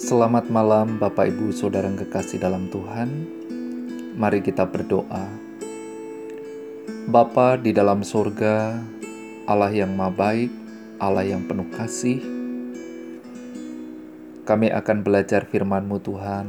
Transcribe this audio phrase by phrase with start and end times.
[0.00, 3.28] Selamat malam Bapak Ibu Saudara yang kekasih dalam Tuhan.
[4.16, 5.28] Mari kita berdoa.
[7.04, 8.80] Bapa di dalam sorga,
[9.44, 10.48] Allah yang maha baik,
[10.96, 12.16] Allah yang penuh kasih,
[14.48, 16.46] kami akan belajar firman-Mu Tuhan.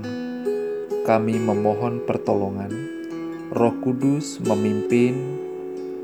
[1.04, 2.71] Kami memohon pertolongan,
[3.52, 5.11] Roh Kudus memimpin,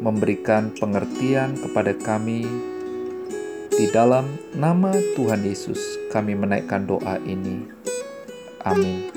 [0.04, 2.44] memberikan pengertian kepada kami
[3.78, 4.26] di dalam
[4.58, 5.78] nama Tuhan Yesus,
[6.10, 7.70] kami menaikkan doa ini.
[8.66, 9.14] Amin.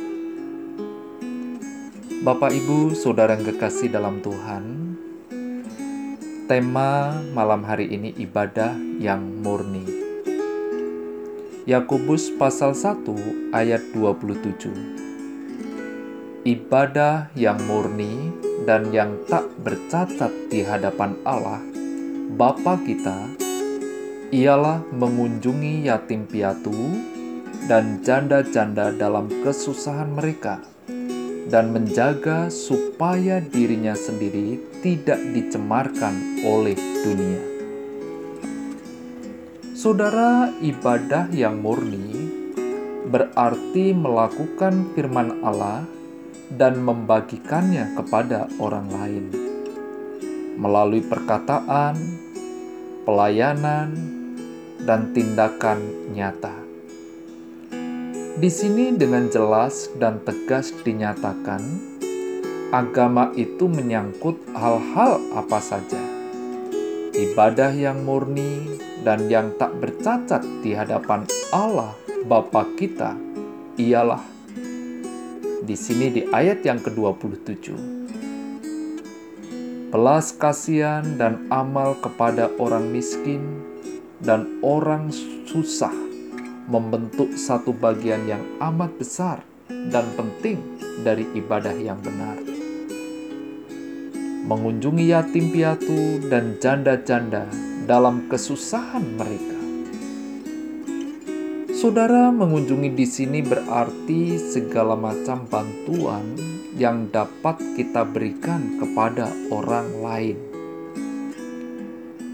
[2.21, 4.65] Bapak, ibu, saudara yang kekasih dalam Tuhan,
[6.45, 9.89] tema malam hari ini ibadah yang murni.
[11.65, 16.45] Yakobus pasal 1 ayat 27.
[16.45, 18.29] Ibadah yang murni
[18.69, 21.65] dan yang tak bercacat di hadapan Allah,
[22.37, 23.49] Bapa kita,
[24.31, 26.75] ialah mengunjungi yatim piatu
[27.67, 30.63] dan janda-janda dalam kesusahan mereka,
[31.51, 37.43] dan menjaga supaya dirinya sendiri tidak dicemarkan oleh dunia.
[39.75, 42.31] Saudara, ibadah yang murni
[43.11, 45.83] berarti melakukan firman Allah
[46.55, 49.27] dan membagikannya kepada orang lain
[50.61, 51.97] melalui perkataan,
[53.09, 54.20] pelayanan,
[54.91, 55.79] dan tindakan
[56.11, 56.51] nyata.
[58.43, 61.63] Di sini dengan jelas dan tegas dinyatakan,
[62.75, 66.03] agama itu menyangkut hal-hal apa saja.
[67.15, 68.67] Ibadah yang murni
[69.07, 71.23] dan yang tak bercacat di hadapan
[71.55, 71.95] Allah
[72.27, 73.15] Bapa kita
[73.79, 74.27] ialah
[75.63, 77.79] di sini di ayat yang ke-27
[79.95, 83.71] belas kasihan dan amal kepada orang miskin
[84.21, 85.09] dan orang
[85.49, 85.93] susah
[86.71, 89.43] membentuk satu bagian yang amat besar
[89.91, 90.61] dan penting
[91.03, 92.37] dari ibadah yang benar.
[94.47, 97.49] Mengunjungi yatim piatu dan janda-janda
[97.89, 99.59] dalam kesusahan mereka.
[101.75, 106.37] Saudara mengunjungi di sini berarti segala macam bantuan
[106.77, 110.50] yang dapat kita berikan kepada orang lain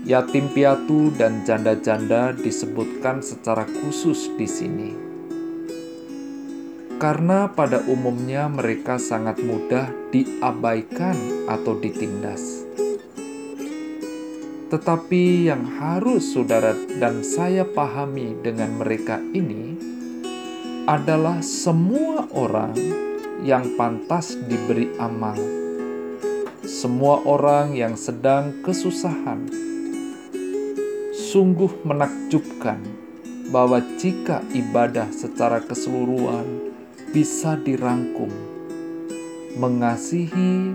[0.07, 4.91] Yatim piatu dan janda-janda disebutkan secara khusus di sini.
[7.03, 12.63] Karena pada umumnya mereka sangat mudah diabaikan atau ditindas.
[14.71, 19.75] Tetapi yang harus saudara dan saya pahami dengan mereka ini
[20.87, 22.79] adalah semua orang
[23.43, 25.35] yang pantas diberi amal.
[26.63, 29.67] Semua orang yang sedang kesusahan
[31.37, 32.81] Sungguh menakjubkan
[33.53, 36.73] bahwa jika ibadah secara keseluruhan
[37.13, 38.33] bisa dirangkum,
[39.61, 40.73] mengasihi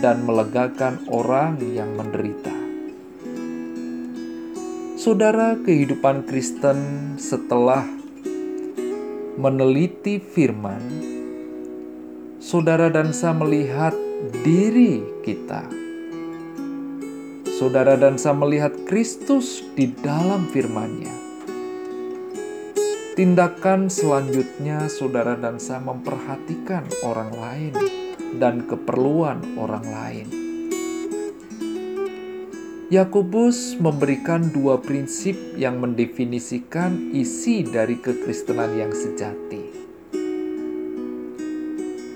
[0.00, 2.56] dan melegakan orang yang menderita.
[4.96, 7.84] Saudara, kehidupan Kristen setelah
[9.36, 10.80] meneliti firman,
[12.40, 13.92] saudara dan saya melihat
[14.40, 15.77] diri kita
[17.58, 21.10] saudara dan saya melihat Kristus di dalam firman-Nya.
[23.18, 27.74] Tindakan selanjutnya, saudara dan saya memperhatikan orang lain
[28.38, 30.26] dan keperluan orang lain.
[32.94, 39.74] Yakobus memberikan dua prinsip yang mendefinisikan isi dari kekristenan yang sejati.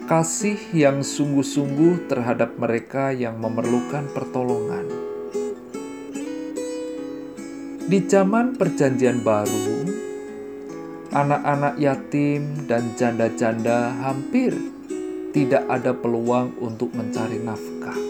[0.07, 5.12] Kasih yang sungguh-sungguh terhadap mereka yang memerlukan pertolongan
[7.93, 9.85] di zaman Perjanjian Baru,
[11.13, 14.57] anak-anak yatim dan janda-janda hampir
[15.37, 18.01] tidak ada peluang untuk mencari nafkah.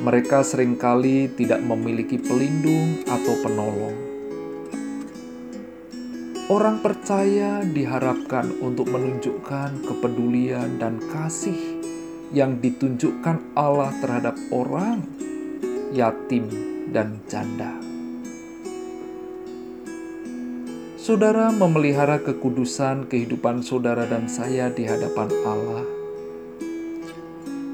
[0.00, 3.96] Mereka sering kali tidak memiliki pelindung atau penolong.
[6.48, 11.84] Orang percaya diharapkan untuk menunjukkan kepedulian dan kasih
[12.32, 15.04] yang ditunjukkan Allah terhadap orang
[15.92, 16.48] yatim
[16.96, 17.85] dan janda.
[21.06, 25.86] Saudara memelihara kekudusan kehidupan saudara dan saya di hadapan Allah.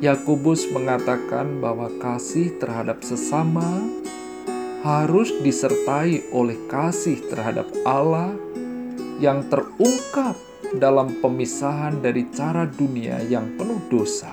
[0.05, 3.65] Yakobus mengatakan bahwa kasih terhadap sesama
[4.85, 8.37] harus disertai oleh kasih terhadap Allah
[9.17, 10.37] yang terungkap
[10.77, 14.29] dalam pemisahan dari cara dunia yang penuh dosa.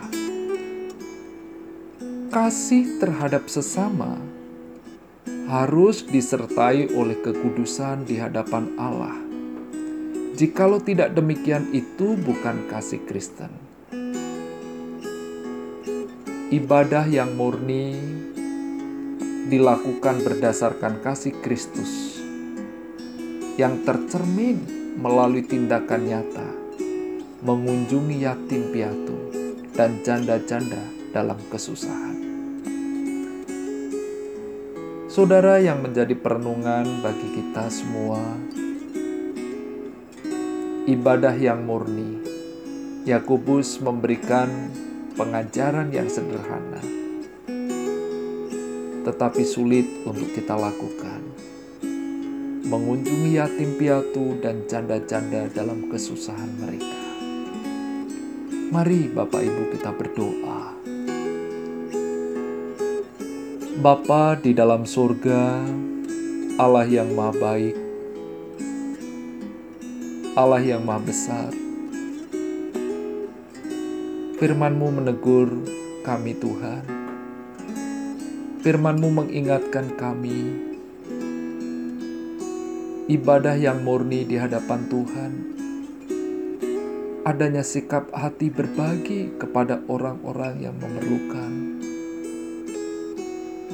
[2.35, 4.38] Kasih terhadap sesama
[5.49, 9.17] harus disertai oleh kekudusan di hadapan Allah.
[10.37, 13.49] Jikalau tidak demikian, itu bukan kasih Kristen.
[16.53, 17.97] Ibadah yang murni
[19.49, 22.21] dilakukan berdasarkan kasih Kristus
[23.57, 24.61] yang tercermin
[25.01, 26.49] melalui tindakan nyata,
[27.41, 29.17] mengunjungi yatim piatu
[29.73, 30.79] dan janda-janda
[31.09, 32.28] dalam kesusahan.
[35.09, 38.21] Saudara yang menjadi perenungan bagi kita semua,
[40.85, 42.21] ibadah yang murni,
[43.09, 44.69] Yakobus memberikan
[45.17, 46.77] pengajaran yang sederhana,
[49.09, 51.25] tetapi sulit untuk kita lakukan
[52.69, 57.01] mengunjungi yatim piatu dan janda-janda dalam kesusahan mereka.
[58.69, 60.77] Mari Bapak Ibu kita berdoa.
[63.79, 65.63] Bapa di dalam surga,
[66.59, 67.79] Allah yang maha baik,
[70.35, 71.47] Allah yang maha besar,
[74.35, 75.63] firman-Mu menegur
[76.03, 76.83] kami Tuhan,
[78.67, 80.59] firman-Mu mengingatkan kami.
[83.07, 85.31] Ibadah yang murni di hadapan Tuhan,
[87.23, 91.78] adanya sikap hati berbagi kepada orang-orang yang memerlukan,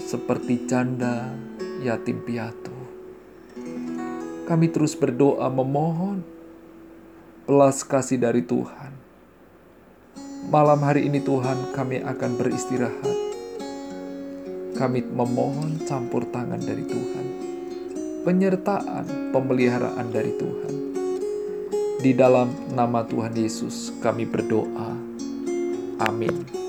[0.06, 1.34] seperti janda,
[1.82, 2.74] yatim piatu.
[4.46, 6.22] Kami terus berdoa memohon
[7.50, 8.94] belas kasih dari Tuhan.
[10.54, 13.18] Malam hari ini Tuhan kami akan beristirahat.
[14.78, 17.26] Kami memohon campur tangan dari Tuhan
[18.26, 20.74] penyertaan, pemeliharaan dari Tuhan.
[22.02, 24.98] Di dalam nama Tuhan Yesus, kami berdoa.
[26.02, 26.65] Amin.